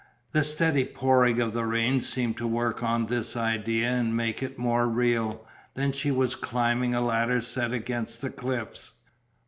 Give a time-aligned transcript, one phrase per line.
[0.31, 4.57] The steady pouring of the rain seemed to work on this idea and make it
[4.57, 5.45] more real.
[5.75, 8.93] Then she was climbing a ladder set against the cliffs.